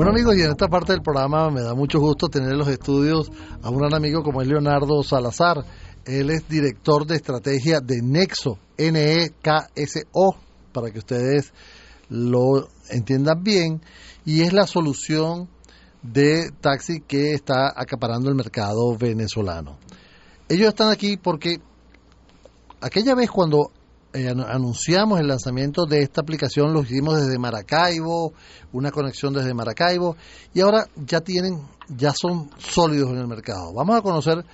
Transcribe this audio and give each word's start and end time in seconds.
Bueno 0.00 0.12
amigos, 0.12 0.34
y 0.38 0.40
en 0.40 0.52
esta 0.52 0.66
parte 0.68 0.94
del 0.94 1.02
programa 1.02 1.50
me 1.50 1.60
da 1.60 1.74
mucho 1.74 2.00
gusto 2.00 2.28
tener 2.28 2.52
en 2.52 2.56
los 2.56 2.68
estudios 2.68 3.30
a 3.60 3.68
un 3.68 3.76
gran 3.76 3.92
amigo 3.92 4.22
como 4.22 4.40
es 4.40 4.48
Leonardo 4.48 5.02
Salazar. 5.02 5.58
Él 6.06 6.30
es 6.30 6.48
director 6.48 7.06
de 7.06 7.16
estrategia 7.16 7.80
de 7.80 8.00
Nexo, 8.00 8.56
N-E-K-S-O, 8.78 10.36
para 10.72 10.90
que 10.90 11.00
ustedes 11.00 11.52
lo 12.08 12.66
entiendan 12.88 13.42
bien, 13.42 13.82
y 14.24 14.40
es 14.40 14.54
la 14.54 14.66
solución 14.66 15.50
de 16.00 16.50
taxi 16.62 17.02
que 17.02 17.34
está 17.34 17.70
acaparando 17.76 18.30
el 18.30 18.36
mercado 18.36 18.96
venezolano. 18.96 19.76
Ellos 20.48 20.68
están 20.68 20.88
aquí 20.88 21.18
porque 21.18 21.60
aquella 22.80 23.14
vez 23.14 23.30
cuando 23.30 23.70
eh, 24.12 24.28
anunciamos 24.28 25.20
el 25.20 25.28
lanzamiento 25.28 25.86
de 25.86 26.02
esta 26.02 26.20
aplicación, 26.20 26.72
lo 26.72 26.82
hicimos 26.82 27.20
desde 27.20 27.38
Maracaibo, 27.38 28.32
una 28.72 28.90
conexión 28.90 29.32
desde 29.32 29.54
Maracaibo, 29.54 30.16
y 30.52 30.60
ahora 30.60 30.86
ya 30.96 31.20
tienen, 31.20 31.60
ya 31.88 32.12
son 32.12 32.50
sólidos 32.58 33.10
en 33.10 33.18
el 33.18 33.28
mercado. 33.28 33.72
Vamos 33.72 33.96
a 33.96 34.02
conocer 34.02 34.44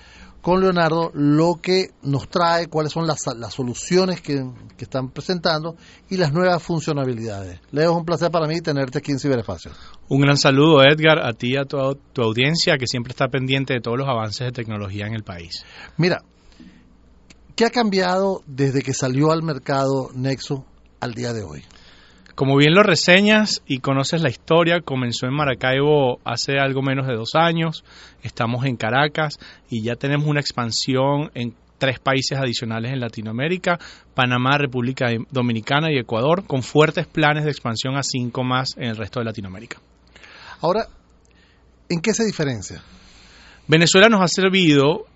con 0.41 0.61
Leonardo 0.61 1.11
lo 1.13 1.55
que 1.61 1.87
nos 2.03 2.29
trae, 2.29 2.67
cuáles 2.67 2.93
son 2.93 3.05
las, 3.05 3.19
las 3.35 3.53
soluciones 3.53 4.21
que, 4.21 4.45
que, 4.77 4.85
están 4.85 5.09
presentando 5.09 5.75
y 6.09 6.17
las 6.17 6.31
nuevas 6.31 6.63
funcionalidades. 6.63 7.59
Leo, 7.71 7.91
es 7.91 7.97
un 7.97 8.05
placer 8.05 8.31
para 8.31 8.47
mí 8.47 8.61
tenerte 8.61 8.99
aquí 8.99 9.11
en 9.11 9.19
Ciberespacio. 9.19 9.71
Un 10.07 10.21
gran 10.21 10.37
saludo, 10.37 10.83
Edgar, 10.83 11.19
a 11.19 11.33
ti 11.33 11.53
y 11.53 11.57
a 11.57 11.65
tu, 11.65 11.77
tu 12.13 12.21
audiencia 12.21 12.77
que 12.77 12.87
siempre 12.87 13.11
está 13.11 13.27
pendiente 13.27 13.73
de 13.73 13.81
todos 13.81 13.97
los 13.97 14.07
avances 14.07 14.47
de 14.47 14.51
tecnología 14.51 15.05
en 15.07 15.15
el 15.15 15.23
país. 15.23 15.65
Mira, 15.97 16.21
¿Qué 17.57 17.65
ha 17.65 17.71
cambiado 17.71 18.43
desde 18.45 18.83
que 18.83 18.93
salió 18.93 19.31
al 19.31 19.41
mercado 19.41 20.11
Nexo 20.13 20.63
al 20.99 21.15
día 21.15 21.33
de 21.33 21.41
hoy? 21.41 21.63
Como 22.35 22.55
bien 22.55 22.75
lo 22.75 22.83
reseñas 22.83 23.63
y 23.65 23.79
conoces 23.79 24.21
la 24.21 24.29
historia, 24.29 24.81
comenzó 24.81 25.25
en 25.25 25.33
Maracaibo 25.33 26.19
hace 26.23 26.59
algo 26.59 26.83
menos 26.83 27.07
de 27.07 27.15
dos 27.15 27.31
años, 27.33 27.83
estamos 28.21 28.63
en 28.65 28.75
Caracas 28.75 29.39
y 29.71 29.81
ya 29.81 29.95
tenemos 29.95 30.27
una 30.27 30.39
expansión 30.39 31.31
en 31.33 31.55
tres 31.79 31.97
países 31.97 32.37
adicionales 32.37 32.93
en 32.93 32.99
Latinoamérica, 32.99 33.79
Panamá, 34.13 34.59
República 34.59 35.07
Dominicana 35.31 35.91
y 35.91 35.97
Ecuador, 35.97 36.45
con 36.45 36.61
fuertes 36.61 37.07
planes 37.07 37.43
de 37.43 37.49
expansión 37.49 37.97
a 37.97 38.03
cinco 38.03 38.43
más 38.43 38.77
en 38.77 38.89
el 38.89 38.97
resto 38.97 39.19
de 39.19 39.25
Latinoamérica. 39.25 39.79
Ahora, 40.61 40.85
¿en 41.89 42.01
qué 42.01 42.13
se 42.13 42.23
diferencia? 42.23 42.83
Venezuela 43.67 44.09
nos 44.09 44.21
ha 44.21 44.27
servido 44.27 45.07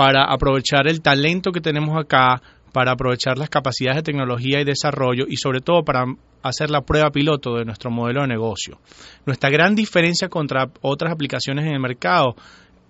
para 0.00 0.24
aprovechar 0.24 0.88
el 0.88 1.02
talento 1.02 1.52
que 1.52 1.60
tenemos 1.60 1.94
acá, 1.94 2.40
para 2.72 2.92
aprovechar 2.92 3.36
las 3.36 3.50
capacidades 3.50 3.98
de 3.98 4.02
tecnología 4.02 4.58
y 4.58 4.64
desarrollo 4.64 5.26
y 5.28 5.36
sobre 5.36 5.60
todo 5.60 5.82
para 5.84 6.06
hacer 6.42 6.70
la 6.70 6.80
prueba 6.80 7.10
piloto 7.10 7.56
de 7.56 7.66
nuestro 7.66 7.90
modelo 7.90 8.22
de 8.22 8.28
negocio. 8.28 8.78
Nuestra 9.26 9.50
gran 9.50 9.74
diferencia 9.74 10.30
contra 10.30 10.70
otras 10.80 11.12
aplicaciones 11.12 11.66
en 11.66 11.72
el 11.74 11.80
mercado 11.80 12.34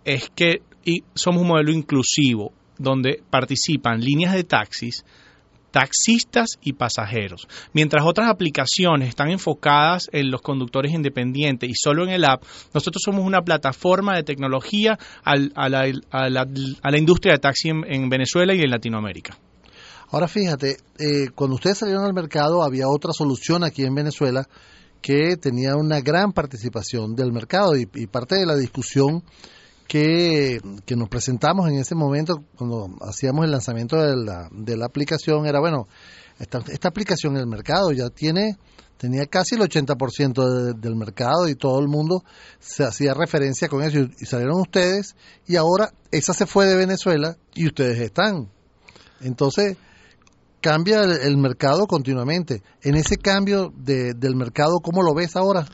es 0.04 0.30
que 0.30 0.62
somos 1.12 1.42
un 1.42 1.48
modelo 1.48 1.72
inclusivo 1.72 2.52
donde 2.78 3.20
participan 3.28 3.98
líneas 3.98 4.32
de 4.32 4.44
taxis, 4.44 5.04
taxistas 5.70 6.58
y 6.62 6.72
pasajeros. 6.72 7.48
Mientras 7.72 8.04
otras 8.04 8.28
aplicaciones 8.28 9.08
están 9.08 9.30
enfocadas 9.30 10.08
en 10.12 10.30
los 10.30 10.42
conductores 10.42 10.92
independientes 10.92 11.68
y 11.68 11.74
solo 11.74 12.04
en 12.04 12.10
el 12.10 12.24
app, 12.24 12.42
nosotros 12.74 13.02
somos 13.04 13.24
una 13.24 13.42
plataforma 13.42 14.16
de 14.16 14.22
tecnología 14.22 14.98
a, 15.24 15.36
la, 15.68 16.98
industria 16.98 17.34
de 17.34 17.38
taxi 17.38 17.68
en, 17.68 18.08
Venezuela 18.08 18.54
y 18.54 18.60
en 18.60 18.70
Latinoamérica. 18.70 19.36
Ahora 20.10 20.26
fíjate, 20.26 20.78
eh, 20.98 21.28
cuando 21.34 21.54
ustedes 21.54 21.78
salieron 21.78 22.04
al 22.04 22.12
mercado 22.12 22.62
había 22.64 22.88
otra 22.88 23.12
solución 23.12 23.62
aquí 23.62 23.84
en 23.84 23.94
Venezuela 23.94 24.48
que 25.00 25.36
tenía 25.36 25.76
una 25.76 26.00
gran 26.00 26.32
participación 26.32 27.14
del 27.14 27.32
mercado 27.32 27.76
y 27.76 27.86
parte 27.86 28.34
de 28.34 28.44
la 28.44 28.56
discusión 28.56 29.22
que, 29.90 30.60
nos 30.96 31.08
presentamos 31.08 31.68
en 31.68 31.74
ese 31.74 31.96
momento 31.96 32.44
cuando 32.56 32.96
hacíamos 33.00 33.44
el 33.44 33.50
lanzamiento 33.50 33.96
de 33.96 34.24
la, 34.24 34.48
de 34.52 34.76
la 34.76 34.86
aplicación 34.86 35.46
era, 35.46 35.58
bueno, 35.58 35.88
esta, 36.38 36.60
esta 36.68 36.88
aplicación 36.88 37.34
en 37.34 37.40
el 37.40 37.48
mercado 37.48 37.90
ya 37.90 38.08
tiene 38.08 38.56
tenía 38.98 39.26
casi 39.26 39.56
el 39.56 39.62
80% 39.62 40.74
del 40.74 40.94
mercado 40.94 41.48
y 41.48 41.56
todo 41.56 41.80
el 41.80 41.88
mundo 41.88 42.22
se 42.60 42.84
hacía 42.84 43.14
referencia 43.14 43.66
con 43.68 43.82
eso 43.82 43.98
y, 43.98 44.26
salieron 44.26 44.60
ustedes 44.60 45.16
y 45.48 45.56
ahora 45.56 45.92
esa 46.12 46.34
se 46.34 46.46
fue 46.46 46.66
de 46.66 46.76
Venezuela 46.76 47.36
y 47.54 47.66
ustedes 47.66 47.98
están. 47.98 48.48
Entonces 49.20 49.76
cambia 50.60 51.02
el, 51.02 51.36
mercado 51.36 51.88
continuamente. 51.88 52.62
En 52.82 52.94
ese 52.94 53.16
cambio 53.16 53.72
de, 53.74 54.14
del 54.14 54.36
mercado, 54.36 54.78
¿cómo 54.80 55.02
lo 55.02 55.14
ves 55.14 55.34
ahora? 55.34 55.66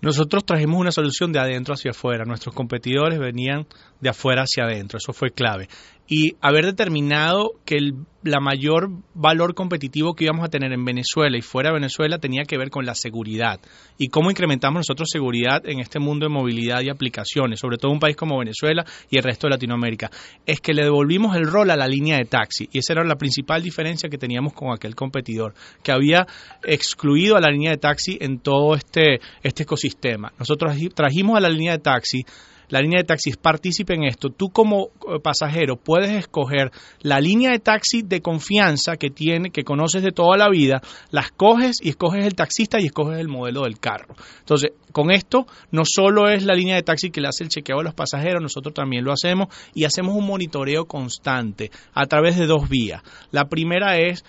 Nosotros 0.00 0.44
trajimos 0.44 0.80
una 0.80 0.92
solución 0.92 1.32
de 1.32 1.40
adentro 1.40 1.74
hacia 1.74 1.90
afuera. 1.92 2.24
Nuestros 2.24 2.54
competidores 2.54 3.18
venían 3.18 3.66
de 4.00 4.10
afuera 4.10 4.42
hacia 4.42 4.64
adentro. 4.64 4.98
Eso 4.98 5.12
fue 5.12 5.30
clave 5.30 5.68
y 6.08 6.36
haber 6.40 6.66
determinado 6.66 7.52
que 7.64 7.76
el 7.76 7.94
la 8.26 8.40
mayor 8.40 8.90
valor 9.14 9.54
competitivo 9.54 10.14
que 10.14 10.24
íbamos 10.24 10.44
a 10.44 10.48
tener 10.48 10.72
en 10.72 10.84
Venezuela 10.84 11.38
y 11.38 11.42
fuera 11.42 11.70
de 11.70 11.74
Venezuela 11.74 12.18
tenía 12.18 12.44
que 12.44 12.58
ver 12.58 12.70
con 12.70 12.84
la 12.84 12.94
seguridad 12.94 13.60
y 13.98 14.08
cómo 14.08 14.30
incrementamos 14.30 14.80
nosotros 14.80 15.08
seguridad 15.10 15.62
en 15.64 15.80
este 15.80 16.00
mundo 16.00 16.26
de 16.26 16.32
movilidad 16.32 16.80
y 16.82 16.90
aplicaciones, 16.90 17.60
sobre 17.60 17.78
todo 17.78 17.92
un 17.92 18.00
país 18.00 18.16
como 18.16 18.38
Venezuela 18.38 18.84
y 19.10 19.18
el 19.18 19.24
resto 19.24 19.46
de 19.46 19.52
Latinoamérica. 19.52 20.10
Es 20.44 20.60
que 20.60 20.74
le 20.74 20.82
devolvimos 20.82 21.36
el 21.36 21.46
rol 21.46 21.70
a 21.70 21.76
la 21.76 21.86
línea 21.86 22.18
de 22.18 22.24
taxi 22.24 22.68
y 22.72 22.78
esa 22.78 22.94
era 22.94 23.04
la 23.04 23.16
principal 23.16 23.62
diferencia 23.62 24.08
que 24.08 24.18
teníamos 24.18 24.52
con 24.52 24.72
aquel 24.72 24.94
competidor, 24.94 25.54
que 25.82 25.92
había 25.92 26.26
excluido 26.64 27.36
a 27.36 27.40
la 27.40 27.50
línea 27.50 27.70
de 27.70 27.78
taxi 27.78 28.18
en 28.20 28.40
todo 28.40 28.74
este, 28.74 29.20
este 29.42 29.62
ecosistema. 29.62 30.32
Nosotros 30.38 30.76
trajimos 30.94 31.36
a 31.36 31.40
la 31.40 31.48
línea 31.48 31.72
de 31.72 31.78
taxi 31.78 32.24
la 32.68 32.80
línea 32.80 32.98
de 32.98 33.04
taxi 33.04 33.30
es 33.30 33.36
partícipe 33.36 33.94
en 33.94 34.04
esto. 34.04 34.28
Tú 34.30 34.48
como 34.50 34.86
eh, 34.86 35.20
pasajero 35.22 35.76
puedes 35.76 36.10
escoger 36.10 36.70
la 37.00 37.20
línea 37.20 37.50
de 37.50 37.58
taxi 37.58 38.02
de 38.02 38.20
confianza 38.20 38.96
que 38.96 39.10
tiene, 39.10 39.50
que 39.50 39.64
conoces 39.64 40.02
de 40.02 40.12
toda 40.12 40.36
la 40.36 40.48
vida, 40.48 40.80
las 41.10 41.30
coges 41.30 41.78
y 41.82 41.90
escoges 41.90 42.24
el 42.24 42.34
taxista 42.34 42.80
y 42.80 42.86
escoges 42.86 43.18
el 43.18 43.28
modelo 43.28 43.62
del 43.62 43.78
carro. 43.78 44.14
Entonces, 44.40 44.72
con 44.92 45.10
esto 45.10 45.46
no 45.70 45.82
solo 45.84 46.28
es 46.28 46.44
la 46.44 46.54
línea 46.54 46.76
de 46.76 46.82
taxi 46.82 47.10
que 47.10 47.20
le 47.20 47.28
hace 47.28 47.44
el 47.44 47.50
chequeo 47.50 47.80
a 47.80 47.84
los 47.84 47.94
pasajeros, 47.94 48.42
nosotros 48.42 48.74
también 48.74 49.04
lo 49.04 49.12
hacemos 49.12 49.48
y 49.74 49.84
hacemos 49.84 50.14
un 50.14 50.26
monitoreo 50.26 50.86
constante 50.86 51.70
a 51.92 52.06
través 52.06 52.36
de 52.36 52.46
dos 52.46 52.68
vías. 52.68 53.02
La 53.30 53.44
primera 53.44 53.98
es 53.98 54.24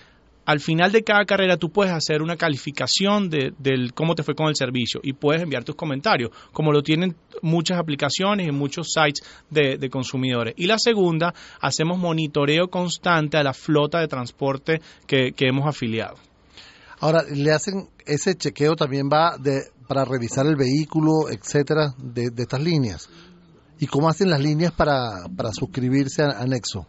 al 0.47 0.61
final 0.61 0.93
de 0.93 1.03
cada 1.03 1.25
carrera 1.25 1.57
tú 1.57 1.69
puedes 1.71 1.91
hacer 1.91 2.21
una 2.21 2.37
calificación 2.37 3.29
de, 3.29 3.53
cómo 3.93 4.15
te 4.15 4.23
fue 4.23 4.33
con 4.33 4.47
el 4.47 4.55
servicio 4.55 5.01
y 5.03 5.11
puedes 5.11 5.41
enviar 5.43 5.65
tus 5.65 5.75
comentarios, 5.75 6.31
como 6.53 6.71
lo 6.71 6.81
tienen 6.81 7.17
muchas 7.41 7.77
aplicaciones 7.77 8.47
y 8.47 8.51
muchos 8.51 8.87
sites 8.93 9.27
de, 9.49 9.89
consumidores. 9.89 10.53
Y 10.55 10.67
la 10.67 10.79
segunda, 10.79 11.33
hacemos 11.59 11.99
monitoreo 11.99 12.69
constante 12.69 13.35
a 13.35 13.43
la 13.43 13.53
flota 13.53 13.99
de 13.99 14.07
transporte 14.07 14.81
que, 15.05 15.33
hemos 15.37 15.67
afiliado. 15.67 16.15
Ahora, 17.01 17.23
le 17.29 17.51
hacen 17.51 17.89
ese 18.05 18.35
chequeo 18.35 18.77
también 18.77 19.09
va 19.11 19.37
de, 19.37 19.63
para 19.85 20.05
revisar 20.05 20.45
el 20.45 20.55
vehículo, 20.55 21.29
etcétera, 21.29 21.93
de, 21.97 22.31
estas 22.37 22.61
líneas. 22.61 23.09
¿Y 23.79 23.87
cómo 23.87 24.07
hacen 24.07 24.29
las 24.29 24.39
líneas 24.39 24.71
para, 24.71 25.27
suscribirse 25.51 26.23
a, 26.23 26.39
a 26.39 26.45
Nexo? 26.45 26.87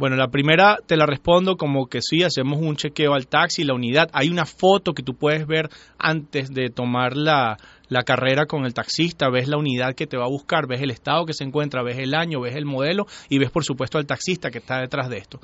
Bueno, 0.00 0.16
la 0.16 0.28
primera 0.28 0.78
te 0.86 0.96
la 0.96 1.04
respondo 1.04 1.58
como 1.58 1.86
que 1.86 2.00
sí, 2.00 2.22
hacemos 2.22 2.58
un 2.58 2.74
chequeo 2.74 3.12
al 3.12 3.26
taxi, 3.26 3.64
la 3.64 3.74
unidad. 3.74 4.08
Hay 4.14 4.30
una 4.30 4.46
foto 4.46 4.94
que 4.94 5.02
tú 5.02 5.12
puedes 5.12 5.46
ver 5.46 5.68
antes 5.98 6.54
de 6.54 6.70
tomar 6.70 7.18
la, 7.18 7.58
la 7.88 8.02
carrera 8.02 8.46
con 8.46 8.64
el 8.64 8.72
taxista, 8.72 9.28
ves 9.28 9.46
la 9.46 9.58
unidad 9.58 9.94
que 9.94 10.06
te 10.06 10.16
va 10.16 10.24
a 10.24 10.30
buscar, 10.30 10.66
ves 10.66 10.80
el 10.80 10.90
estado 10.90 11.26
que 11.26 11.34
se 11.34 11.44
encuentra, 11.44 11.82
ves 11.82 11.98
el 11.98 12.14
año, 12.14 12.40
ves 12.40 12.56
el 12.56 12.64
modelo 12.64 13.04
y 13.28 13.38
ves 13.38 13.50
por 13.50 13.62
supuesto 13.62 13.98
al 13.98 14.06
taxista 14.06 14.50
que 14.50 14.56
está 14.56 14.80
detrás 14.80 15.10
de 15.10 15.18
esto. 15.18 15.38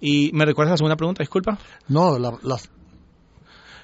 ¿Y 0.00 0.32
me 0.32 0.46
recuerdas 0.46 0.72
la 0.72 0.78
segunda 0.78 0.96
pregunta? 0.96 1.22
Disculpa. 1.22 1.56
No, 1.86 2.18
la, 2.18 2.32
la, 2.42 2.56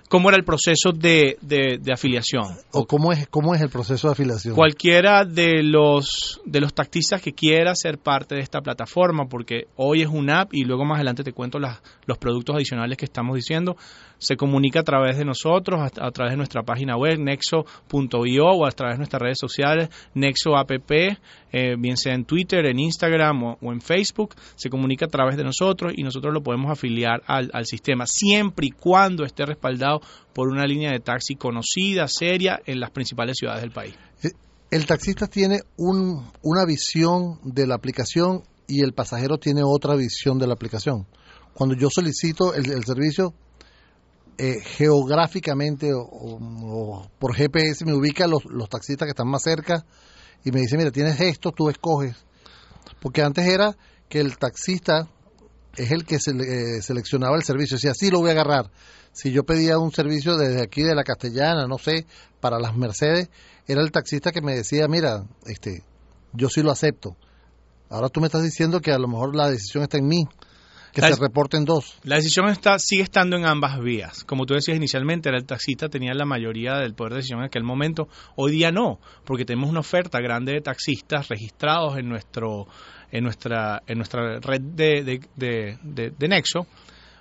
cómo 0.09 0.29
era 0.31 0.39
el 0.39 0.45
proceso 0.45 0.93
de, 0.93 1.37
de, 1.41 1.93
afiliación. 1.93 2.45
¿O 2.73 2.87
cómo 2.87 3.13
es, 3.13 3.29
cómo 3.29 3.55
es 3.55 3.61
el 3.61 3.69
proceso 3.69 4.09
de 4.09 4.13
afiliación? 4.13 4.55
Cualquiera 4.55 5.25
de 5.25 5.63
los, 5.63 6.41
de 6.45 6.61
los 6.61 6.75
taxistas 6.75 7.23
que 7.23 7.33
quiera 7.33 7.75
ser 7.75 7.99
parte 7.99 8.35
de 8.35 8.41
esta 8.41 8.61
plataforma, 8.61 9.27
porque 9.29 9.67
hoy 9.77 10.03
es 10.03 10.09
una 10.09 10.41
app 10.43 10.55
y 10.55 10.65
luego 10.65 10.85
más 10.85 10.97
adelante 10.97 11.23
te 11.23 11.33
cuento 11.33 11.59
las, 11.59 11.81
los 12.07 12.19
productos 12.19 12.57
adicionales 12.57 12.97
que 12.97 13.05
estamos 13.05 13.37
diciendo, 13.37 13.77
se 14.19 14.37
comunica 14.37 14.81
a 14.81 14.85
través 14.85 15.17
de 15.17 15.25
nosotros, 15.25 15.81
a, 15.81 16.07
a 16.07 16.11
través 16.11 16.33
de 16.33 16.37
nuestra 16.37 16.63
página 16.63 16.97
web, 16.97 17.19
nexo.io 17.19 18.47
o 18.47 18.67
a 18.67 18.71
través 18.73 18.95
de 18.95 18.99
nuestras 18.99 19.23
redes 19.23 19.39
sociales, 19.39 19.89
Nexo 20.15 20.57
App, 20.57 20.71
eh, 20.71 21.77
bien 21.79 21.97
sea 21.97 22.15
en 22.15 22.25
Twitter, 22.25 22.67
en 22.67 22.79
Instagram 22.79 23.43
o, 23.43 23.73
en 23.73 23.81
Facebook, 23.81 24.35
se 24.57 24.69
comunica 24.69 25.07
a 25.07 25.09
través 25.09 25.37
de 25.37 25.45
nosotros 25.45 25.93
y 25.97 26.03
nosotros 26.03 26.35
lo 26.35 26.43
podemos 26.43 26.71
afiliar 26.71 27.23
al, 27.27 27.51
al 27.53 27.67
sistema, 27.67 28.05
siempre 28.07 28.67
y 28.67 28.71
cuando 28.71 29.25
esté 29.25 29.47
respaldado 29.47 30.01
por 30.35 30.49
una 30.49 30.65
línea 30.65 30.93
de 30.93 31.01
taxi 31.01 31.37
conocida, 31.37 32.07
seria, 32.09 32.61
en 32.67 32.81
las 32.81 32.91
principales 32.91 33.37
ciudades 33.39 33.63
del 33.63 33.71
país. 33.71 33.95
Eh, 34.23 34.31
el 34.71 34.85
taxista 34.87 35.27
tiene 35.27 35.61
un, 35.77 36.27
una 36.43 36.65
visión 36.67 37.39
de 37.43 37.67
la 37.67 37.77
aplicación 37.77 38.43
y 38.67 38.83
el 38.83 38.93
pasajero 38.93 39.39
tiene 39.39 39.63
otra 39.65 39.95
visión 39.95 40.39
de 40.39 40.47
la 40.47 40.53
aplicación. 40.53 41.07
Cuando 41.55 41.75
yo 41.75 41.89
solicito 41.91 42.55
el 42.55 42.85
servicio, 42.85 43.35
eh, 44.39 44.61
geográficamente 44.61 45.93
o, 45.93 46.01
o, 46.01 47.11
por 47.19 47.35
GPS 47.35 47.85
me 47.85 47.93
ubica 47.93 48.29
los, 48.29 48.45
los 48.45 48.69
taxistas 48.69 49.07
que 49.07 49.11
están 49.11 49.29
más 49.29 49.43
cerca 49.43 49.85
y 50.45 50.53
me 50.53 50.61
dice, 50.61 50.77
mira, 50.77 50.93
tienes 50.93 51.21
esto, 51.21 51.51
tú 51.51 51.69
escoges. 51.69 52.17
Porque 53.01 53.23
antes 53.23 53.47
era 53.47 53.77
que 54.09 54.21
el 54.21 54.39
taxista 54.39 55.09
es 55.77 55.91
el 55.91 56.05
que 56.05 56.21
se, 56.21 56.31
eh, 56.31 56.83
seleccionaba 56.83 57.37
el 57.37 57.43
servicio, 57.43 57.77
decía, 57.77 57.95
sí 57.95 58.11
lo 58.11 58.21
voy 58.21 58.31
a 58.31 58.33
agarrar. 58.33 58.71
Si 59.13 59.33
yo 59.33 59.45
pedía 59.45 59.79
un 59.79 59.93
servicio 59.93 60.37
desde 60.37 60.63
aquí 60.63 60.83
de 60.83 60.95
la 60.95 61.03
Castellana, 61.03 61.67
no 61.67 61.79
sé, 61.79 62.07
para 62.41 62.59
las 62.59 62.77
Mercedes, 62.77 63.31
era 63.67 63.83
el 63.83 63.91
taxista 63.91 64.31
que 64.31 64.41
me 64.41 64.55
decía, 64.55 64.87
mira, 64.87 65.25
este, 65.47 65.83
yo 66.33 66.49
sí 66.49 66.63
lo 66.63 66.71
acepto. 66.71 67.17
Ahora 67.91 68.09
tú 68.09 68.21
me 68.21 68.27
estás 68.27 68.43
diciendo 68.43 68.81
que 68.81 68.93
a 68.93 68.99
lo 68.99 69.09
mejor 69.09 69.35
la 69.35 69.51
decisión 69.51 69.83
está 69.83 69.99
en 69.99 70.07
mí 70.07 70.29
que 71.01 71.11
la, 71.11 71.17
se 71.17 71.21
reporten 71.21 71.65
dos. 71.65 71.99
La 72.03 72.17
decisión 72.17 72.49
está 72.49 72.79
sigue 72.79 73.03
estando 73.03 73.37
en 73.37 73.45
ambas 73.45 73.81
vías. 73.81 74.25
Como 74.25 74.47
tú 74.47 74.55
decías 74.55 74.77
inicialmente, 74.77 75.29
era 75.29 75.39
el 75.39 75.45
taxista 75.45 75.89
tenía 75.89 76.15
la 76.15 76.25
mayoría 76.25 76.75
del 76.77 76.95
poder 76.95 77.13
de 77.13 77.17
decisión 77.19 77.41
en 77.41 77.47
aquel 77.47 77.65
momento. 77.65 78.09
Hoy 78.37 78.53
día 78.53 78.71
no, 78.73 78.99
porque 79.25 79.45
tenemos 79.45 79.71
una 79.71 79.81
oferta 79.81 80.21
grande 80.21 80.53
de 80.53 80.61
taxistas 80.61 81.29
registrados 81.29 81.99
en 81.99 82.09
nuestro 82.09 82.67
en 83.11 83.25
nuestra 83.25 83.83
en 83.87 83.99
nuestra 83.99 84.41
red 84.41 84.61
de, 84.61 85.05
de, 85.05 85.21
de, 85.37 85.79
de, 85.83 86.11
de 86.11 86.29
Nexo. 86.29 86.67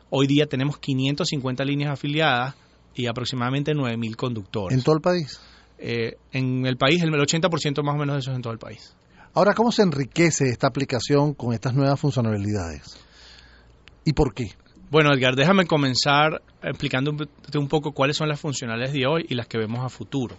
Hoy 0.10 0.28
día 0.28 0.46
tenemos 0.46 0.78
550 0.78 1.66
líneas 1.66 1.92
afiliadas 1.92 2.56
y 2.96 3.08
aproximadamente 3.08 3.74
9.000 3.74 4.16
conductores. 4.16 4.78
¿En 4.78 4.84
todo 4.84 4.96
el 4.96 5.02
país? 5.02 5.40
Eh, 5.78 6.18
en 6.32 6.66
el 6.66 6.78
país, 6.78 7.04
el 7.04 7.12
80% 7.12 7.84
más 7.84 7.96
o 7.96 7.98
menos 7.98 8.16
de 8.16 8.20
eso 8.20 8.32
es 8.32 8.38
en 8.38 8.42
todo 8.42 8.54
el 8.54 8.60
país. 8.60 8.96
Ahora, 9.34 9.54
¿cómo 9.54 9.72
se 9.72 9.84
enriquece 9.84 10.50
esta 10.50 10.68
aplicación 10.68 11.34
con 11.34 11.54
estas 11.54 11.76
nuevas 11.76 12.00
funcionalidades? 12.00 12.98
¿Y 14.07 14.13
por 14.13 14.33
qué? 14.33 14.54
Bueno, 14.89 15.13
Edgar, 15.13 15.36
déjame 15.36 15.65
comenzar 15.65 16.42
explicándote 16.63 17.57
un 17.57 17.68
poco 17.68 17.92
cuáles 17.92 18.15
son 18.15 18.30
las 18.30 18.39
funcionalidades 18.39 18.94
de 18.94 19.06
hoy 19.06 19.25
y 19.27 19.36
las 19.36 19.48
que 19.48 19.57
vemos 19.57 19.83
a 19.83 19.89
futuro. 19.89 20.38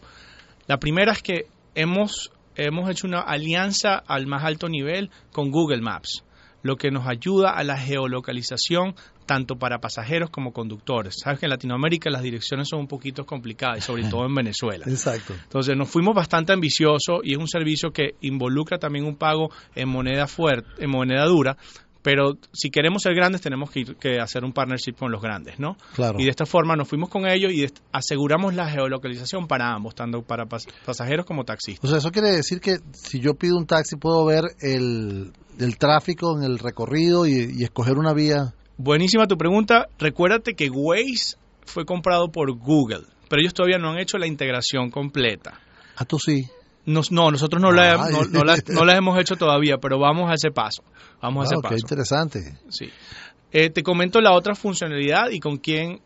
La 0.66 0.78
primera 0.78 1.12
es 1.12 1.22
que 1.22 1.48
hemos, 1.74 2.32
hemos 2.56 2.88
hecho 2.88 3.06
una 3.06 3.20
alianza 3.20 3.96
al 4.06 4.26
más 4.26 4.42
alto 4.44 4.70
nivel 4.70 5.10
con 5.32 5.50
Google 5.50 5.82
Maps, 5.82 6.24
lo 6.62 6.76
que 6.76 6.90
nos 6.90 7.06
ayuda 7.06 7.50
a 7.50 7.62
la 7.62 7.76
geolocalización 7.76 8.94
tanto 9.28 9.56
para 9.56 9.78
pasajeros 9.78 10.30
como 10.30 10.54
conductores. 10.54 11.16
Sabes 11.22 11.38
que 11.38 11.44
en 11.46 11.50
Latinoamérica 11.50 12.08
las 12.08 12.22
direcciones 12.22 12.68
son 12.68 12.80
un 12.80 12.88
poquito 12.88 13.26
complicadas, 13.26 13.78
y 13.78 13.80
sobre 13.82 14.04
todo 14.04 14.24
en 14.24 14.34
Venezuela. 14.34 14.86
Exacto. 14.88 15.34
Entonces 15.34 15.76
nos 15.76 15.90
fuimos 15.90 16.14
bastante 16.14 16.54
ambiciosos 16.54 17.20
y 17.22 17.32
es 17.32 17.38
un 17.38 17.46
servicio 17.46 17.90
que 17.90 18.14
involucra 18.22 18.78
también 18.78 19.04
un 19.04 19.16
pago 19.16 19.50
en 19.74 19.90
moneda 19.90 20.26
fuerte, 20.26 20.82
en 20.82 20.90
moneda 20.90 21.26
dura, 21.26 21.58
pero 22.02 22.38
si 22.52 22.70
queremos 22.70 23.02
ser 23.02 23.14
grandes 23.14 23.40
tenemos 23.40 23.70
que, 23.70 23.80
ir, 23.80 23.96
que, 23.96 24.20
hacer 24.20 24.44
un 24.44 24.52
partnership 24.52 24.94
con 24.94 25.10
los 25.10 25.20
grandes, 25.20 25.58
¿no? 25.58 25.76
Claro. 25.94 26.18
Y 26.18 26.24
de 26.24 26.30
esta 26.30 26.46
forma 26.46 26.76
nos 26.76 26.88
fuimos 26.88 27.08
con 27.08 27.26
ellos 27.26 27.52
y 27.52 27.66
aseguramos 27.92 28.54
la 28.54 28.70
geolocalización 28.70 29.46
para 29.46 29.72
ambos, 29.72 29.94
tanto 29.94 30.22
para 30.22 30.46
pas 30.46 30.66
pasajeros 30.84 31.26
como 31.26 31.44
taxistas. 31.44 31.84
O 31.84 31.88
sea, 31.88 31.98
eso 31.98 32.10
quiere 32.10 32.30
decir 32.30 32.60
que 32.60 32.78
si 32.92 33.20
yo 33.20 33.34
pido 33.34 33.56
un 33.56 33.66
taxi 33.66 33.96
puedo 33.96 34.24
ver 34.24 34.44
el, 34.60 35.32
el 35.58 35.78
tráfico 35.78 36.36
en 36.38 36.44
el 36.44 36.58
recorrido 36.58 37.26
y, 37.26 37.54
y 37.56 37.64
escoger 37.64 37.98
una 37.98 38.12
vía. 38.12 38.54
Buenísima 38.76 39.26
tu 39.26 39.36
pregunta. 39.36 39.88
Recuérdate 39.98 40.54
que 40.54 40.70
Waze 40.70 41.36
fue 41.66 41.84
comprado 41.84 42.30
por 42.30 42.52
Google, 42.56 43.04
pero 43.28 43.40
ellos 43.40 43.54
todavía 43.54 43.78
no 43.78 43.90
han 43.90 43.98
hecho 43.98 44.18
la 44.18 44.26
integración 44.26 44.90
completa. 44.90 45.60
Ah, 45.96 46.04
tú 46.04 46.18
sí. 46.18 46.48
Nos, 46.88 47.12
no, 47.12 47.30
nosotros 47.30 47.60
no, 47.60 47.70
la, 47.70 47.98
no, 47.98 48.24
no, 48.30 48.44
la, 48.44 48.56
no, 48.68 48.84
la, 48.84 48.96
hemos 48.96 49.18
hecho 49.20 49.36
todavía, 49.36 49.76
pero 49.76 49.98
vamos 49.98 50.30
a 50.30 50.34
ese 50.34 50.50
paso. 50.50 50.82
Vamos 51.20 51.42
a 51.42 51.44
ese 51.44 51.54
wow, 51.56 51.62
paso. 51.62 51.74
Qué 51.74 51.80
interesante. 51.80 52.58
Sí. 52.70 52.88
Eh, 53.52 53.68
te 53.68 53.82
comento 53.82 54.22
la 54.22 54.32
otra 54.32 54.54
funcionalidad 54.54 55.28
y 55.30 55.38
con 55.38 55.58
quién 55.58 56.00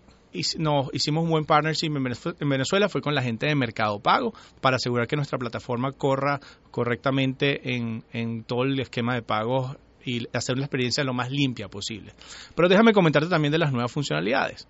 nos 0.58 0.92
hicimos 0.92 1.22
un 1.22 1.30
buen 1.30 1.44
partnership 1.44 1.86
en 1.86 2.48
Venezuela 2.48 2.88
fue 2.88 3.00
con 3.00 3.14
la 3.14 3.22
gente 3.22 3.46
de 3.46 3.54
Mercado 3.54 4.00
Pago 4.00 4.32
para 4.60 4.76
asegurar 4.76 5.06
que 5.06 5.14
nuestra 5.14 5.38
plataforma 5.38 5.92
corra 5.92 6.40
correctamente 6.72 7.74
en, 7.76 8.02
en 8.12 8.42
todo 8.42 8.64
el 8.64 8.80
esquema 8.80 9.14
de 9.14 9.22
pagos 9.22 9.76
y 10.04 10.26
hacer 10.36 10.56
una 10.56 10.64
experiencia 10.64 11.04
lo 11.04 11.14
más 11.14 11.30
limpia 11.30 11.68
posible. 11.68 12.12
Pero 12.56 12.68
déjame 12.68 12.92
comentarte 12.92 13.28
también 13.28 13.52
de 13.52 13.58
las 13.58 13.70
nuevas 13.70 13.92
funcionalidades. 13.92 14.66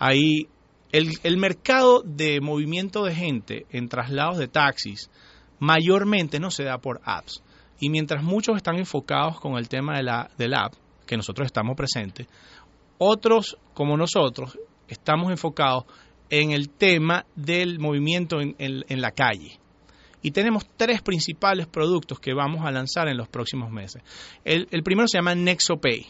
Ahí 0.00 0.48
el, 0.90 1.12
el 1.22 1.36
mercado 1.36 2.02
de 2.02 2.40
movimiento 2.40 3.04
de 3.04 3.14
gente 3.14 3.66
en 3.70 3.88
traslados 3.88 4.38
de 4.38 4.48
taxis 4.48 5.10
mayormente 5.64 6.38
no 6.38 6.50
se 6.50 6.64
da 6.64 6.78
por 6.78 7.00
apps. 7.04 7.42
Y 7.80 7.90
mientras 7.90 8.22
muchos 8.22 8.56
están 8.56 8.76
enfocados 8.76 9.40
con 9.40 9.56
el 9.56 9.68
tema 9.68 9.96
de 9.96 10.02
la, 10.02 10.30
del 10.38 10.54
app, 10.54 10.74
que 11.06 11.16
nosotros 11.16 11.46
estamos 11.46 11.76
presentes, 11.76 12.28
otros 12.98 13.56
como 13.72 13.96
nosotros 13.96 14.58
estamos 14.88 15.30
enfocados 15.30 15.84
en 16.30 16.52
el 16.52 16.68
tema 16.68 17.26
del 17.34 17.78
movimiento 17.78 18.40
en, 18.40 18.54
en, 18.58 18.84
en 18.88 19.00
la 19.00 19.10
calle. 19.10 19.58
Y 20.22 20.30
tenemos 20.30 20.64
tres 20.76 21.02
principales 21.02 21.66
productos 21.66 22.18
que 22.18 22.32
vamos 22.32 22.64
a 22.64 22.70
lanzar 22.70 23.08
en 23.08 23.16
los 23.16 23.28
próximos 23.28 23.70
meses. 23.70 24.02
El, 24.44 24.68
el 24.70 24.82
primero 24.82 25.06
se 25.08 25.18
llama 25.18 25.34
NexoPay, 25.34 26.06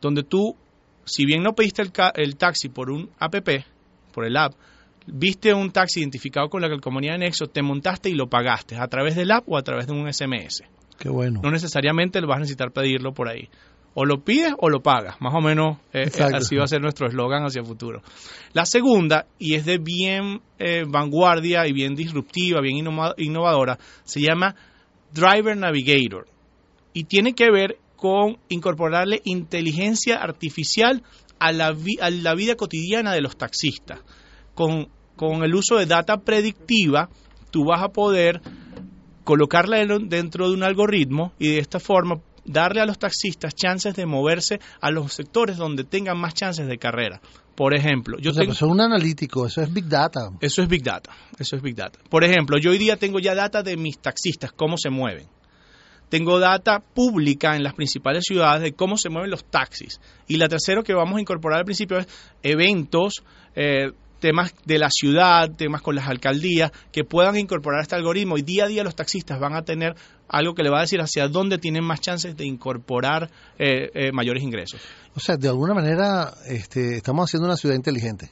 donde 0.00 0.22
tú, 0.22 0.56
si 1.04 1.26
bien 1.26 1.42
no 1.42 1.54
pediste 1.54 1.82
el, 1.82 1.92
el 2.14 2.36
taxi 2.36 2.68
por 2.68 2.90
un 2.90 3.10
app, 3.18 3.34
por 4.12 4.24
el 4.24 4.36
app, 4.36 4.54
viste 5.06 5.52
un 5.52 5.70
taxi 5.70 6.00
identificado 6.00 6.48
con 6.48 6.62
la 6.62 6.68
calcomanía 6.68 7.12
de 7.12 7.18
Nexo, 7.18 7.46
te 7.46 7.62
montaste 7.62 8.10
y 8.10 8.14
lo 8.14 8.28
pagaste 8.28 8.76
a 8.76 8.86
través 8.88 9.16
del 9.16 9.30
app 9.30 9.48
o 9.48 9.56
a 9.56 9.62
través 9.62 9.86
de 9.86 9.92
un 9.92 10.12
SMS. 10.12 10.62
Qué 10.98 11.08
bueno. 11.08 11.40
No 11.42 11.50
necesariamente 11.50 12.20
lo 12.20 12.28
vas 12.28 12.36
a 12.36 12.40
necesitar 12.40 12.72
pedirlo 12.72 13.12
por 13.12 13.28
ahí. 13.28 13.48
O 13.96 14.04
lo 14.04 14.24
pides 14.24 14.52
o 14.58 14.70
lo 14.70 14.82
pagas. 14.82 15.20
Más 15.20 15.34
o 15.34 15.40
menos 15.40 15.78
eh, 15.92 16.10
así 16.34 16.56
va 16.56 16.64
a 16.64 16.68
ser 16.68 16.80
nuestro 16.80 17.06
eslogan 17.06 17.44
hacia 17.44 17.60
el 17.60 17.66
futuro. 17.66 18.02
La 18.52 18.66
segunda, 18.66 19.26
y 19.38 19.54
es 19.54 19.64
de 19.64 19.78
bien 19.78 20.40
eh, 20.58 20.84
vanguardia 20.86 21.66
y 21.68 21.72
bien 21.72 21.94
disruptiva, 21.94 22.60
bien 22.60 22.76
innova 22.76 23.14
innovadora, 23.18 23.78
se 24.04 24.20
llama 24.20 24.56
Driver 25.12 25.56
Navigator. 25.56 26.26
Y 26.92 27.04
tiene 27.04 27.34
que 27.34 27.50
ver 27.50 27.78
con 27.96 28.38
incorporarle 28.48 29.20
inteligencia 29.24 30.16
artificial 30.16 31.02
a 31.38 31.52
la, 31.52 31.72
vi 31.72 31.96
a 32.00 32.10
la 32.10 32.34
vida 32.34 32.56
cotidiana 32.56 33.12
de 33.12 33.20
los 33.20 33.36
taxistas 33.36 34.00
con, 34.54 34.88
con, 35.16 35.44
el 35.44 35.54
uso 35.54 35.76
de 35.76 35.86
data 35.86 36.18
predictiva, 36.18 37.08
tú 37.50 37.64
vas 37.64 37.82
a 37.82 37.88
poder 37.88 38.40
colocarla 39.24 39.78
dentro 40.00 40.48
de 40.48 40.54
un 40.54 40.62
algoritmo 40.62 41.32
y 41.38 41.48
de 41.48 41.58
esta 41.58 41.80
forma 41.80 42.20
darle 42.44 42.80
a 42.80 42.86
los 42.86 42.98
taxistas 42.98 43.54
chances 43.54 43.94
de 43.94 44.06
moverse 44.06 44.60
a 44.80 44.90
los 44.90 45.12
sectores 45.12 45.56
donde 45.56 45.84
tengan 45.84 46.18
más 46.18 46.34
chances 46.34 46.66
de 46.66 46.78
carrera. 46.78 47.20
Por 47.54 47.74
ejemplo, 47.74 48.18
yo 48.18 48.32
o 48.32 48.34
sea, 48.34 48.42
tengo, 48.42 48.52
eso 48.52 48.66
es 48.66 48.72
un 48.72 48.80
analítico, 48.80 49.46
eso 49.46 49.62
es 49.62 49.72
Big 49.72 49.88
Data. 49.88 50.30
Eso 50.40 50.62
es 50.62 50.68
Big 50.68 50.82
Data, 50.82 51.12
eso 51.38 51.56
es 51.56 51.62
Big 51.62 51.76
Data. 51.76 52.00
Por 52.10 52.24
ejemplo, 52.24 52.58
yo 52.58 52.70
hoy 52.70 52.78
día 52.78 52.96
tengo 52.96 53.20
ya 53.20 53.34
data 53.34 53.62
de 53.62 53.76
mis 53.76 53.98
taxistas, 53.98 54.52
cómo 54.52 54.76
se 54.76 54.90
mueven. 54.90 55.28
Tengo 56.08 56.38
data 56.38 56.80
pública 56.80 57.56
en 57.56 57.62
las 57.62 57.74
principales 57.74 58.24
ciudades 58.26 58.62
de 58.62 58.72
cómo 58.72 58.96
se 58.98 59.08
mueven 59.08 59.30
los 59.30 59.44
taxis. 59.44 60.00
Y 60.28 60.36
la 60.36 60.48
tercera 60.48 60.82
que 60.82 60.94
vamos 60.94 61.16
a 61.16 61.20
incorporar 61.20 61.60
al 61.60 61.64
principio 61.64 61.98
es 61.98 62.08
eventos, 62.42 63.24
eh, 63.54 63.92
temas 64.20 64.54
de 64.64 64.78
la 64.78 64.88
ciudad, 64.90 65.50
temas 65.50 65.82
con 65.82 65.94
las 65.94 66.08
alcaldías, 66.08 66.72
que 66.92 67.04
puedan 67.04 67.36
incorporar 67.36 67.82
este 67.82 67.94
algoritmo 67.94 68.38
y 68.38 68.42
día 68.42 68.64
a 68.64 68.68
día 68.68 68.84
los 68.84 68.96
taxistas 68.96 69.38
van 69.38 69.54
a 69.54 69.62
tener 69.62 69.94
algo 70.28 70.54
que 70.54 70.62
le 70.62 70.70
va 70.70 70.78
a 70.78 70.82
decir 70.82 71.00
hacia 71.00 71.28
dónde 71.28 71.58
tienen 71.58 71.84
más 71.84 72.00
chances 72.00 72.36
de 72.36 72.46
incorporar 72.46 73.30
eh, 73.58 73.90
eh, 73.94 74.12
mayores 74.12 74.42
ingresos. 74.42 74.80
O 75.14 75.20
sea, 75.20 75.36
de 75.36 75.48
alguna 75.48 75.74
manera 75.74 76.34
este, 76.46 76.96
estamos 76.96 77.28
haciendo 77.28 77.46
una 77.46 77.56
ciudad 77.56 77.74
inteligente. 77.74 78.30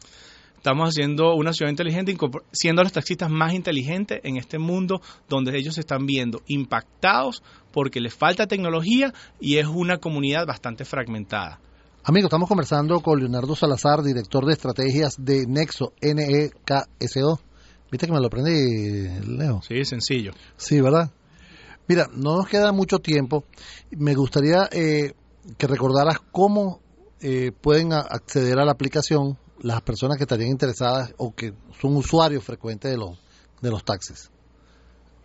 Estamos 0.56 0.90
haciendo 0.90 1.34
una 1.34 1.52
ciudad 1.52 1.70
inteligente, 1.70 2.16
siendo 2.52 2.82
a 2.82 2.84
los 2.84 2.92
taxistas 2.92 3.28
más 3.28 3.52
inteligentes 3.52 4.20
en 4.22 4.36
este 4.36 4.58
mundo 4.58 5.02
donde 5.28 5.58
ellos 5.58 5.74
se 5.74 5.80
están 5.80 6.06
viendo 6.06 6.40
impactados 6.46 7.42
porque 7.72 8.00
les 8.00 8.14
falta 8.14 8.46
tecnología 8.46 9.12
y 9.40 9.56
es 9.56 9.66
una 9.66 9.98
comunidad 9.98 10.46
bastante 10.46 10.84
fragmentada. 10.84 11.58
Amigos, 12.04 12.26
estamos 12.28 12.48
conversando 12.48 13.00
con 13.00 13.20
Leonardo 13.20 13.54
Salazar, 13.54 14.02
director 14.02 14.44
de 14.44 14.52
estrategias 14.54 15.14
de 15.18 15.46
Nexo, 15.46 15.92
N-E-K-S-O. 16.00 17.38
¿Viste 17.90 18.06
que 18.06 18.12
me 18.12 18.20
lo 18.20 18.26
aprendí, 18.26 19.08
Leo? 19.26 19.60
Sí, 19.62 19.84
sencillo. 19.84 20.32
Sí, 20.56 20.80
¿verdad? 20.80 21.10
Mira, 21.86 22.08
no 22.12 22.36
nos 22.38 22.48
queda 22.48 22.72
mucho 22.72 22.98
tiempo. 22.98 23.44
Me 23.90 24.14
gustaría 24.14 24.68
eh, 24.72 25.12
que 25.58 25.66
recordaras 25.68 26.18
cómo 26.32 26.80
eh, 27.20 27.52
pueden 27.60 27.92
acceder 27.92 28.58
a 28.58 28.64
la 28.64 28.72
aplicación 28.72 29.38
las 29.60 29.80
personas 29.82 30.16
que 30.16 30.24
estarían 30.24 30.50
interesadas 30.50 31.14
o 31.18 31.32
que 31.34 31.52
son 31.80 31.94
usuarios 31.96 32.42
frecuentes 32.42 32.90
de 32.90 32.96
los, 32.96 33.16
de 33.60 33.70
los 33.70 33.84
taxis? 33.84 34.28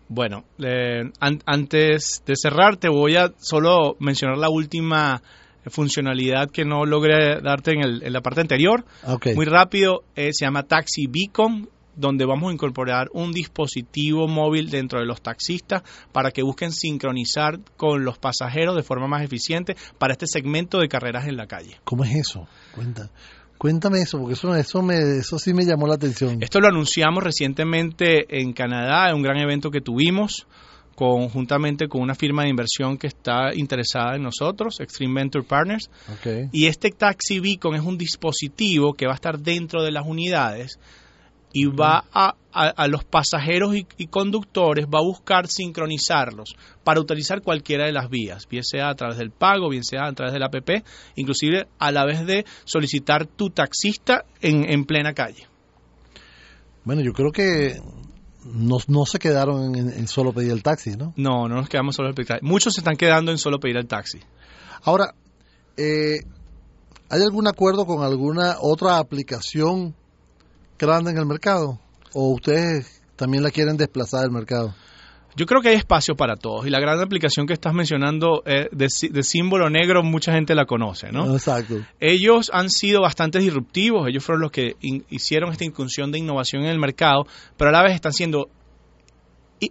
Bueno, 0.10 0.44
eh, 0.60 1.10
an- 1.20 1.42
antes 1.48 2.22
de 2.26 2.36
cerrar, 2.36 2.78
te 2.78 2.88
voy 2.88 3.16
a 3.16 3.34
solo 3.40 3.96
mencionar 4.00 4.38
la 4.38 4.50
última 4.50 5.24
funcionalidad 5.70 6.50
que 6.52 6.66
no 6.66 6.86
logré 6.86 7.42
darte 7.42 7.72
en, 7.72 7.82
el- 7.82 8.04
en 8.04 8.14
la 8.14 8.22
parte 8.22 8.42
anterior. 8.42 8.86
Muy 9.36 9.46
rápido, 9.46 10.04
eh, 10.16 10.30
se 10.34 10.46
llama 10.46 10.64
Taxi 10.64 11.08
Beacon, 11.08 11.70
donde 11.96 12.26
vamos 12.26 12.52
a 12.52 12.54
incorporar 12.54 13.08
un 13.14 13.32
dispositivo 13.32 14.28
móvil 14.28 14.70
dentro 14.70 15.00
de 15.00 15.06
los 15.08 15.20
taxistas 15.22 15.82
para 16.12 16.30
que 16.30 16.44
busquen 16.44 16.72
sincronizar 16.72 17.60
con 17.76 18.06
los 18.06 18.20
pasajeros 18.20 18.76
de 18.76 18.84
forma 18.84 19.08
más 19.08 19.24
eficiente 19.24 19.76
para 19.98 20.14
este 20.14 20.28
segmento 20.28 20.80
de 20.80 20.88
carreras 20.90 21.28
en 21.28 21.38
la 21.38 21.48
calle. 21.48 21.78
¿Cómo 21.84 22.04
es 22.04 22.16
eso? 22.16 22.48
Cuenta, 22.76 23.10
cuéntame 23.58 24.00
eso, 24.02 24.20
porque 24.20 24.34
eso, 24.36 24.54
eso, 24.56 24.84
me, 24.84 25.18
eso 25.18 25.40
sí 25.40 25.56
me 25.56 25.66
llamó 25.66 25.88
la 25.88 25.96
atención. 25.96 26.38
Esto 26.42 26.60
lo 26.60 26.68
anunciamos 26.68 27.24
recientemente 27.24 28.40
en 28.42 28.54
Canadá, 28.54 29.10
en 29.10 29.16
un 29.16 29.24
gran 29.24 29.38
evento 29.38 29.72
que 29.72 29.82
tuvimos 29.82 30.46
conjuntamente 30.98 31.88
con 31.88 32.02
una 32.02 32.16
firma 32.16 32.42
de 32.42 32.50
inversión 32.50 32.98
que 32.98 33.06
está 33.06 33.54
interesada 33.54 34.16
en 34.16 34.24
nosotros, 34.24 34.80
Extreme 34.80 35.14
Venture 35.22 35.46
Partners. 35.46 35.92
Y 36.52 36.66
este 36.66 36.90
Taxi 36.90 37.40
Beacon 37.40 37.76
es 37.76 37.82
un 37.84 38.00
dispositivo 38.00 38.94
que 38.94 39.06
va 39.06 39.12
a 39.12 39.16
estar 39.16 39.38
dentro 39.38 39.84
de 39.84 39.92
las 39.92 40.08
unidades 40.08 40.80
y 41.54 41.66
va 41.66 42.04
a, 42.12 42.34
a- 42.52 42.70
a 42.70 42.88
los 42.88 43.04
pasajeros 43.06 43.76
y, 43.76 43.86
y 43.98 44.08
conductores, 44.08 44.88
va 44.88 44.98
a 44.98 45.04
buscar 45.04 45.46
sincronizarlos 45.48 46.56
para 46.84 47.00
utilizar 47.00 47.44
cualquiera 47.44 47.86
de 47.86 47.92
las 47.92 48.10
vías, 48.10 48.48
bien 48.50 48.64
sea 48.64 48.90
a 48.90 48.96
través 48.96 49.18
del 49.20 49.30
pago, 49.30 49.70
bien 49.70 49.84
sea 49.84 50.08
a 50.08 50.14
través 50.14 50.34
del 50.34 50.42
app, 50.44 50.56
inclusive 51.16 51.68
a 51.78 51.92
la 51.92 52.06
vez 52.06 52.26
de 52.26 52.44
solicitar 52.66 53.28
tu 53.28 53.52
taxista 53.52 54.26
en, 54.42 54.68
en 54.68 54.84
plena 54.86 55.14
calle. 55.14 55.46
Bueno, 56.84 57.02
yo 57.02 57.14
creo 57.14 57.32
que 57.32 57.80
no, 58.54 58.78
no 58.88 59.06
se 59.06 59.20
quedaron 59.20 59.76
en, 59.76 59.90
en 59.90 60.08
solo 60.08 60.34
pedir 60.34 60.52
el 60.52 60.64
taxi, 60.64 60.92
¿no? 60.92 61.14
No, 61.16 61.48
no 61.48 61.56
nos 61.56 61.70
quedamos 61.70 61.96
solo 61.96 62.14
pedir. 62.14 62.40
Muchos 62.42 62.74
se 62.74 62.82
están 62.82 62.96
quedando 62.96 63.32
en 63.32 63.38
solo 63.38 63.60
pedir 63.60 63.78
el 63.78 63.88
taxi. 63.88 64.20
Ahora, 64.84 65.14
eh, 65.76 66.20
¿hay 67.10 67.22
algún 67.22 67.48
acuerdo 67.48 67.86
con 67.86 68.04
alguna 68.04 68.58
otra 68.60 68.98
aplicación 68.98 69.96
grande 70.80 71.12
en 71.12 71.18
el 71.18 71.26
mercado? 71.26 71.80
¿O 72.14 72.34
ustedes 72.34 73.02
también 73.16 73.44
la 73.44 73.52
quieren 73.52 73.78
desplazar 73.78 74.22
del 74.22 74.32
mercado? 74.32 74.74
Yo 75.36 75.46
creo 75.46 75.62
que 75.62 75.70
hay 75.70 75.76
espacio 75.76 76.16
para 76.16 76.36
todos 76.36 76.66
y 76.66 76.70
la 76.72 76.80
gran 76.80 77.00
aplicación 77.00 77.46
que 77.46 77.54
estás 77.54 77.74
mencionando 77.74 78.42
eh, 78.46 78.70
de, 78.72 78.88
de 79.12 79.24
símbolo 79.24 79.70
negro 79.70 80.02
mucha 80.02 80.34
gente 80.34 80.56
la 80.56 80.66
conoce, 80.66 81.12
¿no? 81.12 81.32
Exacto. 81.36 81.76
Ellos 82.00 82.50
han 82.54 82.70
sido 82.70 83.02
bastante 83.02 83.38
disruptivos, 83.40 84.08
ellos 84.08 84.24
fueron 84.24 84.42
los 84.42 84.52
que 84.52 84.76
in- 84.82 85.06
hicieron 85.10 85.52
esta 85.52 85.64
incursión 85.66 86.12
de 86.12 86.18
innovación 86.20 86.64
en 86.64 86.70
el 86.70 86.80
mercado, 86.80 87.28
pero 87.56 87.70
a 87.70 87.72
la 87.74 87.84
vez 87.84 87.94
están 87.94 88.14
siendo 88.14 88.50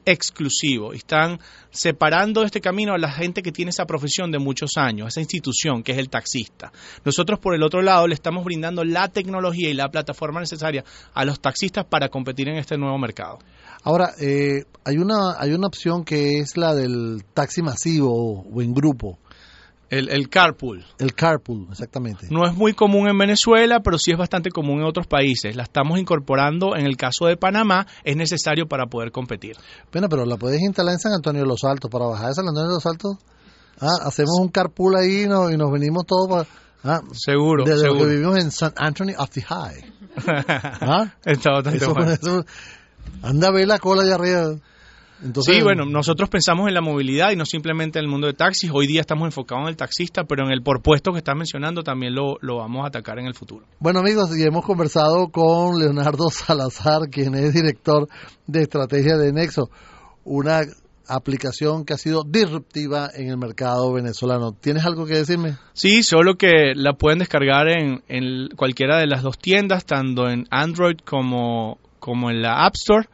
exclusivos, 0.05 0.95
están 0.95 1.39
separando 1.71 2.43
este 2.43 2.61
camino 2.61 2.95
a 2.95 2.99
la 2.99 3.11
gente 3.11 3.43
que 3.43 3.53
tiene 3.53 3.71
esa 3.71 3.87
profesión 3.87 4.31
de 4.31 4.39
muchos 4.39 4.77
años, 4.77 5.09
esa 5.09 5.21
institución 5.21 5.83
que 5.83 5.93
es 5.93 5.99
el 5.99 6.09
taxista. 6.09 6.73
Nosotros 7.05 7.39
por 7.39 7.55
el 7.55 7.63
otro 7.63 7.83
lado 7.83 8.07
le 8.07 8.15
estamos 8.15 8.45
brindando 8.45 8.85
la 8.85 9.09
tecnología 9.09 9.71
y 9.71 9.75
la 9.75 9.89
plataforma 9.89 10.41
necesaria 10.41 10.85
a 11.15 11.25
los 11.25 11.41
taxistas 11.41 11.85
para 11.85 12.09
competir 12.09 12.49
en 12.49 12.57
este 12.57 12.77
nuevo 12.77 12.99
mercado. 12.99 13.39
Ahora, 13.83 14.13
eh, 14.21 14.65
hay 14.85 14.97
una 14.97 15.39
hay 15.39 15.53
una 15.53 15.69
opción 15.69 16.05
que 16.05 16.41
es 16.41 16.57
la 16.57 16.75
del 16.75 17.25
taxi 17.35 17.63
masivo 17.63 18.43
o 18.43 18.63
en 18.63 18.75
grupo, 18.75 19.19
El, 19.89 20.09
el 20.09 20.29
carpool. 20.29 20.85
el 20.99 21.15
carpool, 21.15 21.69
exactamente. 21.71 22.27
No 22.31 22.45
es 22.47 22.55
muy 22.55 22.73
común 22.73 23.09
en 23.09 23.17
Venezuela, 23.17 23.81
pero 23.85 23.99
sí 23.99 24.11
es 24.11 24.19
bastante 24.19 24.51
común 24.51 24.81
en 24.81 24.85
otros 24.87 25.07
países. 25.07 25.55
La 25.55 25.63
estamos 25.63 25.99
incorporando 26.01 26.75
en 26.77 26.87
el 26.87 26.97
caso 26.97 27.27
de 27.27 27.37
Panamá, 27.37 27.87
es 28.03 28.17
necesario 28.17 28.67
para 28.67 28.87
poder 28.87 29.13
competir. 29.13 29.57
Bueno, 29.93 30.09
pero 30.09 30.25
la 30.27 30.37
puedes 30.37 30.61
instalar 30.61 30.95
en 30.95 30.99
San 30.99 31.13
Antonio 31.13 31.43
de 31.43 31.49
los 31.49 31.63
Altos. 31.65 31.89
Para 31.91 32.07
bajar 32.07 32.29
de 32.31 32.35
San 32.35 32.49
Antonio 32.49 32.69
de 32.71 32.75
los 32.75 32.87
Altos, 32.87 33.17
ah, 33.81 33.95
hacemos 34.07 34.39
un 34.41 34.49
carpool 34.49 34.97
ahí 34.97 35.23
y 35.23 35.27
nos, 35.29 35.53
y 35.53 35.57
nos 35.57 35.71
venimos 35.71 36.05
todos 36.05 36.29
para... 36.29 36.47
Ah, 36.85 37.01
Seguro, 37.13 37.65
desde 37.65 37.87
lo 37.87 37.95
que 37.95 37.99
seguro. 38.01 38.11
vivimos 38.11 38.39
en 38.39 38.51
San 38.51 38.73
Anthony 38.77 39.13
of 39.19 39.31
the 39.31 39.43
High. 39.43 39.93
¿Ah? 40.27 41.15
Está 41.25 41.51
bastante 41.53 41.79
Eso- 41.79 41.95
bueno. 41.95 42.11
eso- 42.13 42.45
anda 43.23 43.49
a 43.49 43.51
ver 43.53 43.67
la 43.69 43.79
cola 43.79 44.03
allá 44.03 44.15
arriba. 44.17 44.57
Entonces, 45.23 45.57
Sí, 45.57 45.63
bueno, 45.63 45.85
nosotros 45.87 46.29
pensamos 46.29 46.69
en 46.69 46.75
la 46.75 46.81
movilidad 46.81 47.31
y 47.31 47.37
no 47.37 47.45
simplemente 47.47 47.99
en 47.99 48.05
el 48.05 48.11
mundo 48.11 48.27
de 48.27 48.35
taxis. 48.35 48.71
Hoy 48.73 48.87
día 48.87 49.01
estamos 49.01 49.27
enfocados 49.27 49.63
en 49.65 49.69
el 49.69 49.77
taxista, 49.77 50.25
pero 50.25 50.45
en 50.45 50.53
el 50.53 50.63
por 50.63 50.83
puesto 50.83 51.13
que 51.13 51.19
estás 51.19 51.37
mencionando 51.37 51.83
también 51.83 52.15
lo, 52.15 52.37
lo 52.41 52.59
vamos 52.59 52.85
a 52.85 52.89
atacar 52.89 53.19
en 53.19 53.27
el 53.27 53.35
futuro. 53.35 53.67
Bueno 53.79 54.01
amigos, 54.01 54.37
y 54.37 54.43
hemos 54.43 54.65
conversado 54.65 55.29
con 55.29 55.79
Leonardo 55.79 56.29
Salazar, 56.31 57.09
quien 57.11 57.35
es 57.35 57.55
director 57.55 58.09
de 58.47 58.63
estrategia 58.63 59.17
de 59.17 59.33
Nexo, 59.33 59.71
una 60.25 60.63
aplicación 61.09 61.85
que 61.85 61.95
ha 61.95 61.99
sido 61.99 62.25
disruptiva 62.25 63.11
en 63.15 63.29
el 63.29 63.39
mercado 63.39 63.93
venezolano. 63.93 64.53
¿Tienes 64.53 64.85
algo 64.85 65.07
que 65.07 65.15
decirme? 65.15 65.57
Sí, 65.73 66.03
solo 66.03 66.37
que 66.37 66.75
la 66.75 66.95
pueden 66.95 67.21
descargar 67.21 67.69
en, 67.69 68.03
en 68.09 68.49
cualquiera 68.57 68.99
de 68.99 69.07
las 69.07 69.23
dos 69.23 69.39
tiendas, 69.39 69.85
tanto 69.85 70.29
en 70.29 70.47
Android 70.51 70.97
como, 71.05 71.79
como 72.01 72.31
en 72.31 72.43
la 72.43 72.67
App 72.67 72.75
Store. 72.75 73.09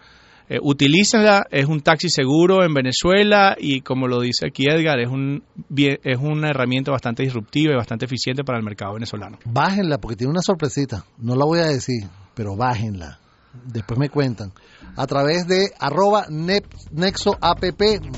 Eh, 0.49 0.59
utilícenla, 0.61 1.47
es 1.51 1.67
un 1.67 1.81
taxi 1.81 2.09
seguro 2.09 2.65
en 2.65 2.75
Venezuela 2.75 3.57
y 3.59 3.81
como 3.81 4.07
lo 4.09 4.21
dice 4.21 4.47
aquí 4.49 4.65
Edgar, 4.69 4.99
es, 5.01 5.09
un, 5.09 5.45
es 5.77 6.19
una 6.19 6.51
herramienta 6.51 6.91
bastante 6.91 7.23
disruptiva 7.23 7.73
y 7.73 7.77
bastante 7.77 8.05
eficiente 8.05 8.45
para 8.45 8.59
el 8.59 8.65
mercado 8.65 8.95
venezolano. 8.95 9.39
Bájenla 9.45 9.99
porque 9.99 10.17
tiene 10.17 10.31
una 10.31 10.43
sorpresita. 10.43 11.05
No 11.19 11.37
la 11.37 11.45
voy 11.45 11.61
a 11.61 11.67
decir, 11.67 12.09
pero 12.35 12.57
bájenla. 12.57 13.19
Después 13.67 13.99
me 13.99 14.09
cuentan. 14.09 14.53
A 14.97 15.07
través 15.07 15.47
de 15.47 15.71
arroba 15.79 16.27
nep- 16.29 16.65
nexo 16.91 17.37
app 17.41 17.63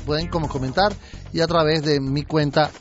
pueden 0.05 0.27
como 0.27 0.47
comentar 0.47 0.93
y 1.31 1.41
a 1.41 1.47
través 1.47 1.83
de 1.83 1.99
mi 2.01 2.23
cuenta 2.23 2.71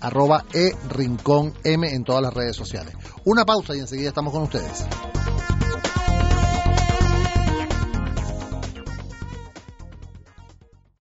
arroba 0.00 0.44
e 0.52 0.72
rincón 0.90 1.52
m 1.64 1.88
en 1.88 2.02
todas 2.04 2.22
las 2.22 2.34
redes 2.34 2.56
sociales. 2.56 2.94
Una 3.24 3.44
pausa 3.44 3.76
y 3.76 3.78
enseguida 3.80 4.08
estamos 4.08 4.32
con 4.32 4.42
ustedes. 4.42 4.84